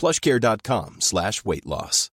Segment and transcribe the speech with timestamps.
[0.00, 2.08] Plushcare.com slash weight loss.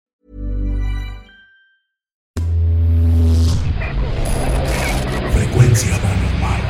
[5.33, 6.61] Frecuencia paranormal.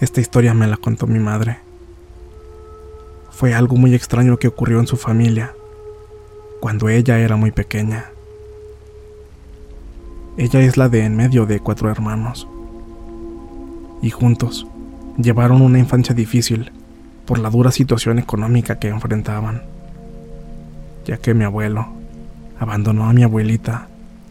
[0.00, 1.58] Esta historia me la contó mi madre.
[3.30, 5.54] Fue algo muy extraño que ocurrió en su familia
[6.62, 8.04] cuando ella era muy pequeña.
[10.36, 12.46] Ella es la de en medio de cuatro hermanos.
[14.00, 14.68] Y juntos
[15.18, 16.70] llevaron una infancia difícil
[17.26, 19.62] por la dura situación económica que enfrentaban,
[21.04, 21.88] ya que mi abuelo
[22.60, 23.88] abandonó a mi abuelita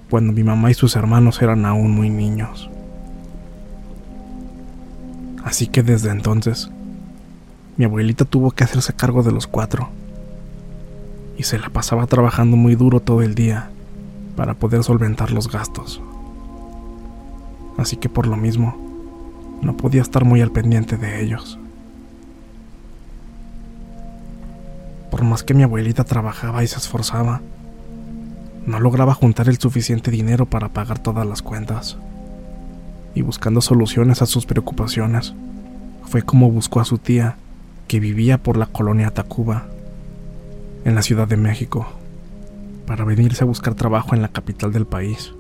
[0.10, 2.70] cuando mi mamá y sus hermanos eran aún muy niños.
[5.44, 6.72] Así que desde entonces,
[7.76, 9.90] mi abuelita tuvo que hacerse cargo de los cuatro.
[11.38, 13.70] Y se la pasaba trabajando muy duro todo el día
[14.36, 16.02] para poder solventar los gastos.
[17.78, 18.78] Así que por lo mismo,
[19.62, 21.60] no podía estar muy al pendiente de ellos.
[25.10, 27.42] Por más que mi abuelita trabajaba y se esforzaba,
[28.66, 31.98] no lograba juntar el suficiente dinero para pagar todas las cuentas
[33.14, 35.34] y buscando soluciones a sus preocupaciones,
[36.06, 37.36] fue como buscó a su tía,
[37.88, 39.66] que vivía por la colonia Tacuba,
[40.84, 41.88] en la Ciudad de México,
[42.88, 45.36] para venirse a buscar trabajo en la capital del país.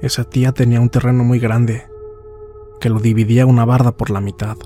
[0.00, 1.86] Esa tía tenía un terreno muy grande,
[2.80, 4.56] que lo dividía una barda por la mitad.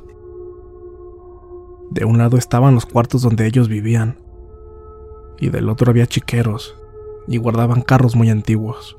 [1.90, 4.18] De un lado estaban los cuartos donde ellos vivían,
[5.40, 6.76] y del otro había chiqueros
[7.26, 8.96] y guardaban carros muy antiguos.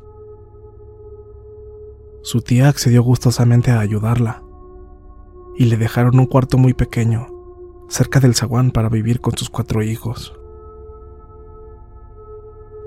[2.22, 4.45] Su tía accedió gustosamente a ayudarla
[5.58, 7.28] y le dejaron un cuarto muy pequeño
[7.88, 10.38] cerca del zaguán para vivir con sus cuatro hijos.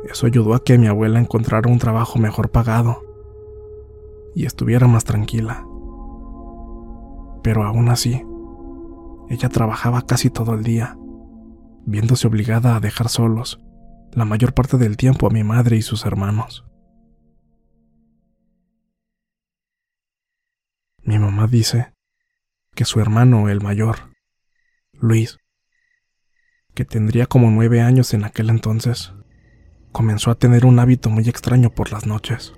[0.04, 3.02] Eso ayudó a que mi abuela encontrara un trabajo mejor pagado
[4.34, 5.66] y estuviera más tranquila.
[7.42, 8.24] Pero aún así,
[9.28, 10.96] ella trabajaba casi todo el día
[11.84, 13.60] viéndose obligada a dejar solos
[14.12, 16.64] la mayor parte del tiempo a mi madre y sus hermanos.
[21.02, 21.94] Mi mamá dice
[22.78, 23.96] que su hermano, el mayor,
[24.92, 25.40] Luis,
[26.74, 29.12] que tendría como nueve años en aquel entonces,
[29.90, 32.52] comenzó a tener un hábito muy extraño por las noches.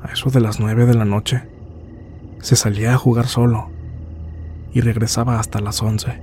[0.00, 1.42] A eso de las nueve de la noche,
[2.38, 3.72] se salía a jugar solo
[4.72, 6.22] y regresaba hasta las once.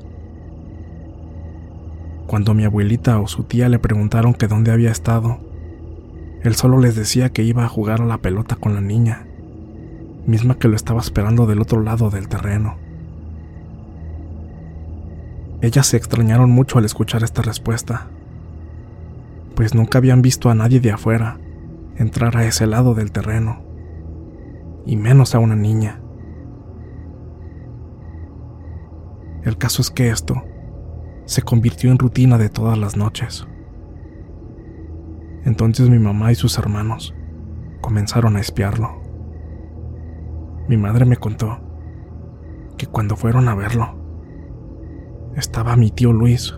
[2.26, 5.42] Cuando mi abuelita o su tía le preguntaron que dónde había estado,
[6.42, 9.28] él solo les decía que iba a jugar a la pelota con la niña,
[10.26, 12.78] misma que lo estaba esperando del otro lado del terreno.
[15.62, 18.08] Ellas se extrañaron mucho al escuchar esta respuesta,
[19.56, 21.40] pues nunca habían visto a nadie de afuera
[21.98, 23.62] entrar a ese lado del terreno,
[24.86, 26.02] y menos a una niña.
[29.44, 30.44] El caso es que esto
[31.26, 33.48] se convirtió en rutina de todas las noches.
[35.46, 37.16] Entonces mi mamá y sus hermanos
[37.82, 39.01] comenzaron a espiarlo.
[40.72, 41.60] Mi madre me contó
[42.78, 43.94] que cuando fueron a verlo,
[45.36, 46.58] estaba mi tío Luis,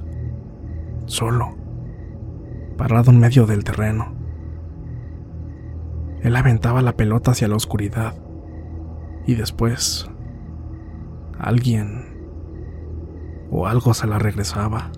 [1.07, 1.55] solo,
[2.77, 4.13] parado en medio del terreno.
[6.21, 8.13] Él aventaba la pelota hacia la oscuridad
[9.25, 10.07] y después
[11.39, 12.05] alguien
[13.49, 14.91] o algo se la regresaba.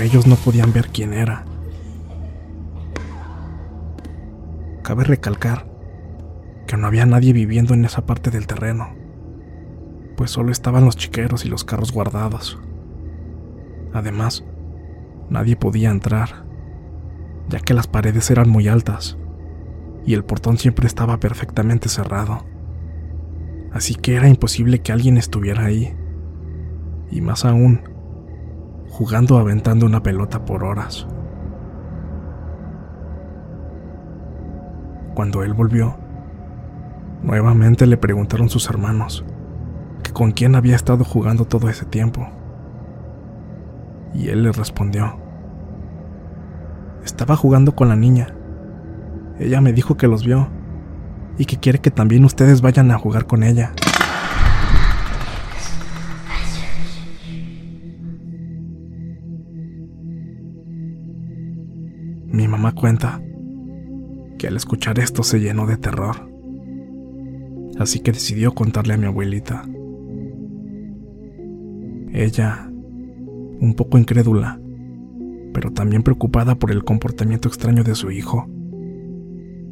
[0.00, 1.44] Ellos no podían ver quién era.
[4.82, 5.66] Cabe recalcar
[6.66, 8.94] que no había nadie viviendo en esa parte del terreno,
[10.16, 12.58] pues solo estaban los chiqueros y los carros guardados.
[13.92, 14.44] Además,
[15.30, 16.44] nadie podía entrar,
[17.48, 19.16] ya que las paredes eran muy altas
[20.08, 22.46] y el portón siempre estaba perfectamente cerrado.
[23.72, 25.94] Así que era imposible que alguien estuviera ahí.
[27.10, 27.82] Y más aún,
[28.90, 31.06] jugando aventando una pelota por horas.
[35.14, 35.96] Cuando él volvió,
[37.22, 39.24] nuevamente le preguntaron sus hermanos
[40.02, 42.28] que con quién había estado jugando todo ese tiempo.
[44.14, 45.18] Y él les respondió,
[47.04, 48.34] estaba jugando con la niña.
[49.38, 50.48] Ella me dijo que los vio
[51.36, 53.72] y que quiere que también ustedes vayan a jugar con ella.
[62.38, 63.20] Mi mamá cuenta
[64.38, 66.30] que al escuchar esto se llenó de terror,
[67.80, 69.64] así que decidió contarle a mi abuelita.
[72.12, 74.60] Ella, un poco incrédula,
[75.52, 78.46] pero también preocupada por el comportamiento extraño de su hijo,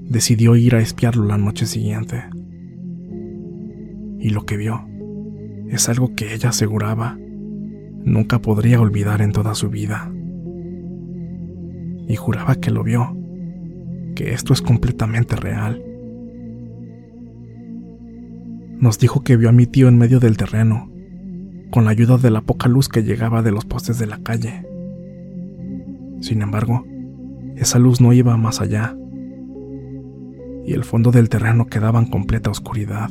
[0.03, 2.25] decidió ir a espiarlo la noche siguiente.
[4.19, 4.89] Y lo que vio
[5.69, 7.17] es algo que ella aseguraba
[8.03, 10.11] nunca podría olvidar en toda su vida
[12.09, 13.17] y juraba que lo vio,
[14.15, 15.83] que esto es completamente real.
[18.79, 20.91] Nos dijo que vio a mi tío en medio del terreno,
[21.71, 24.67] con la ayuda de la poca luz que llegaba de los postes de la calle.
[26.21, 26.87] Sin embargo,
[27.57, 28.97] esa luz no iba más allá,
[30.65, 33.11] y el fondo del terreno quedaba en completa oscuridad.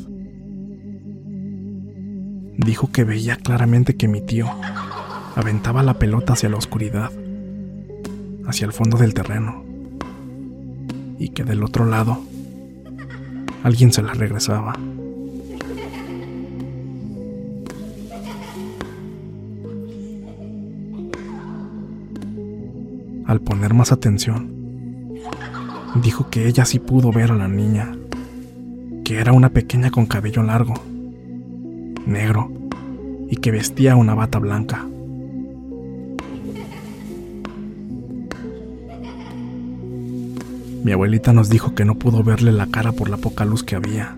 [2.57, 4.47] Dijo que veía claramente que mi tío
[5.35, 7.11] aventaba la pelota hacia la oscuridad
[8.47, 9.63] hacia el fondo del terreno
[11.17, 12.19] y que del otro lado
[13.63, 14.73] alguien se la regresaba.
[23.25, 24.53] Al poner más atención,
[26.03, 27.95] dijo que ella sí pudo ver a la niña,
[29.03, 30.75] que era una pequeña con cabello largo,
[32.05, 32.51] negro,
[33.29, 34.85] y que vestía una bata blanca.
[40.85, 43.75] Mi abuelita nos dijo que no pudo verle la cara por la poca luz que
[43.75, 44.15] había,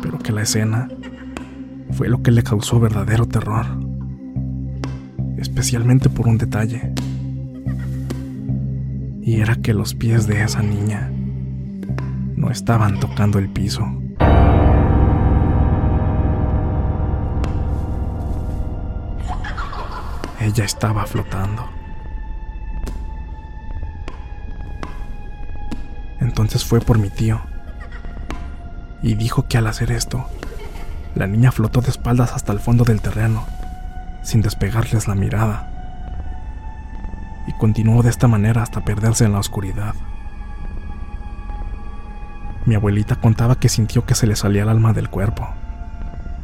[0.00, 0.86] pero que la escena
[1.90, 3.66] fue lo que le causó verdadero terror,
[5.36, 6.94] especialmente por un detalle,
[9.20, 11.10] y era que los pies de esa niña
[12.36, 13.84] no estaban tocando el piso.
[20.40, 21.77] Ella estaba flotando.
[26.38, 27.40] Entonces fue por mi tío.
[29.02, 30.24] Y dijo que al hacer esto,
[31.16, 33.44] la niña flotó de espaldas hasta el fondo del terreno,
[34.22, 35.68] sin despegarles la mirada.
[37.48, 39.96] Y continuó de esta manera hasta perderse en la oscuridad.
[42.66, 45.48] Mi abuelita contaba que sintió que se le salía el alma del cuerpo,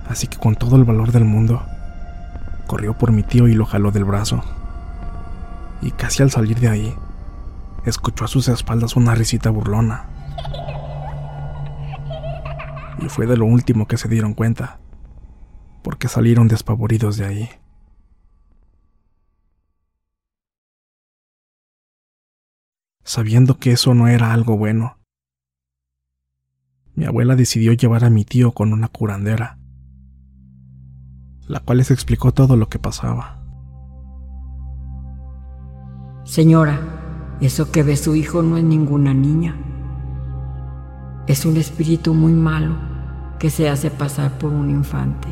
[0.09, 1.63] así que con todo el valor del mundo,
[2.67, 4.43] corrió por mi tío y lo jaló del brazo.
[5.83, 6.97] Y casi al salir de ahí,
[7.85, 10.09] escuchó a sus espaldas una risita burlona.
[12.99, 14.81] Y fue de lo último que se dieron cuenta,
[15.83, 17.51] porque salieron despavoridos de ahí.
[23.03, 24.97] Sabiendo que eso no era algo bueno,
[26.95, 29.59] mi abuela decidió llevar a mi tío con una curandera,
[31.47, 33.43] la cual les explicó todo lo que pasaba.
[36.25, 37.04] Señora,
[37.41, 39.57] eso que ve su hijo no es ninguna niña.
[41.27, 42.77] Es un espíritu muy malo
[43.39, 45.29] que se hace pasar por un infante.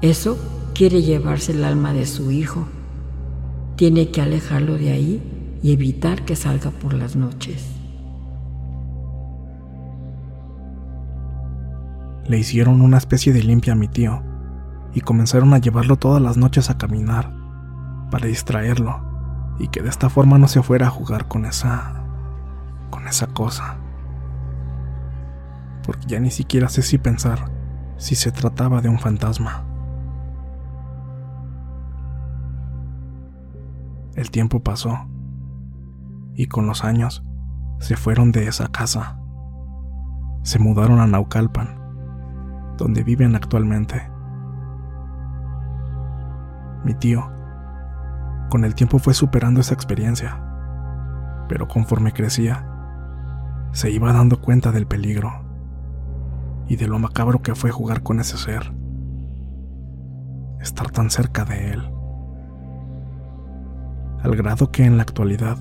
[0.00, 0.38] Eso
[0.74, 2.66] quiere llevarse el alma de su hijo.
[3.76, 7.68] Tiene que alejarlo de ahí y evitar que salga por las noches.
[12.26, 14.22] Le hicieron una especie de limpia a mi tío
[14.94, 17.34] y comenzaron a llevarlo todas las noches a caminar
[18.10, 19.07] para distraerlo
[19.58, 22.04] y que de esta forma no se fuera a jugar con esa
[22.90, 23.76] con esa cosa.
[25.84, 27.50] Porque ya ni siquiera sé si pensar
[27.96, 29.64] si se trataba de un fantasma.
[34.14, 35.06] El tiempo pasó
[36.34, 37.24] y con los años
[37.78, 39.20] se fueron de esa casa.
[40.42, 41.78] Se mudaron a Naucalpan,
[42.76, 44.10] donde viven actualmente.
[46.84, 47.30] Mi tío,
[48.48, 50.40] con el tiempo fue superando esa experiencia,
[51.48, 52.66] pero conforme crecía,
[53.72, 55.32] se iba dando cuenta del peligro
[56.66, 58.72] y de lo macabro que fue jugar con ese ser,
[60.60, 61.90] estar tan cerca de él,
[64.22, 65.58] al grado que en la actualidad,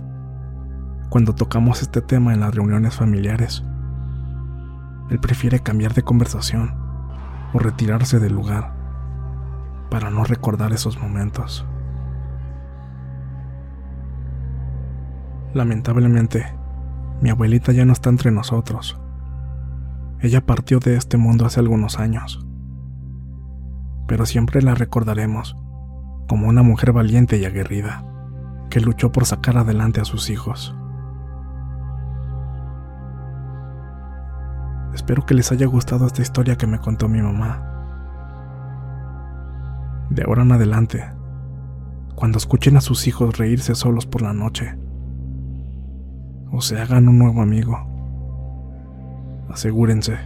[1.10, 3.64] cuando tocamos este tema en las reuniones familiares,
[5.10, 6.76] él prefiere cambiar de conversación
[7.54, 8.74] o retirarse del lugar
[9.90, 11.66] para no recordar esos momentos.
[15.54, 16.46] Lamentablemente,
[17.22, 19.00] mi abuelita ya no está entre nosotros.
[20.20, 22.46] Ella partió de este mundo hace algunos años,
[24.08, 25.56] pero siempre la recordaremos
[26.28, 28.04] como una mujer valiente y aguerrida
[28.70, 30.76] que luchó por sacar adelante a sus hijos.
[34.94, 37.64] Espero que les haya gustado esta historia que me contó mi mamá.
[40.10, 41.04] De ahora en adelante,
[42.16, 44.78] cuando escuchen a sus hijos reírse solos por la noche,
[46.52, 47.78] o se hagan un nuevo amigo,
[49.50, 50.18] asegúrense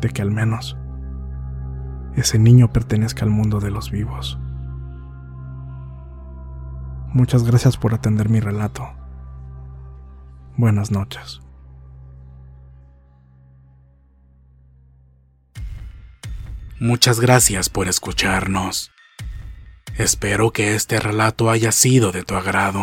[0.00, 0.76] de que al menos
[2.16, 4.38] ese niño pertenezca al mundo de los vivos.
[7.14, 8.88] Muchas gracias por atender mi relato.
[10.56, 11.40] Buenas noches.
[16.80, 18.90] Muchas gracias por escucharnos.
[19.96, 22.82] Espero que este relato haya sido de tu agrado.